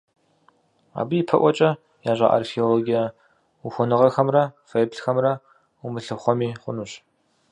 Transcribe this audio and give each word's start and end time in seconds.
Абы 0.99 1.15
ипэӀуэкӀэ 1.21 1.69
ящӀа 2.11 2.27
археологие 2.37 3.03
ухуэныгъэхэмрэ 3.65 4.43
фэеплъхэмрэ 4.69 5.31
умылъыхъуэми 5.85 6.49
хъунущ. 6.61 6.91